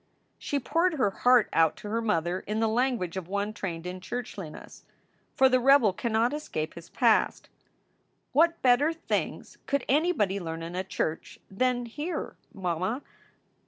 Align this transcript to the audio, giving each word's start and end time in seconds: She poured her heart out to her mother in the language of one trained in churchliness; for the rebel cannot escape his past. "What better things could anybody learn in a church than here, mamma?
She 0.39 0.59
poured 0.59 0.95
her 0.95 1.11
heart 1.11 1.47
out 1.53 1.75
to 1.75 1.89
her 1.91 2.01
mother 2.01 2.39
in 2.47 2.59
the 2.59 2.67
language 2.67 3.17
of 3.17 3.27
one 3.27 3.53
trained 3.53 3.85
in 3.85 4.01
churchliness; 4.01 4.81
for 5.35 5.47
the 5.47 5.59
rebel 5.59 5.93
cannot 5.93 6.33
escape 6.33 6.73
his 6.73 6.89
past. 6.89 7.49
"What 8.31 8.59
better 8.63 8.93
things 8.93 9.59
could 9.67 9.85
anybody 9.87 10.39
learn 10.39 10.63
in 10.63 10.75
a 10.75 10.83
church 10.83 11.37
than 11.51 11.85
here, 11.85 12.35
mamma? 12.51 13.03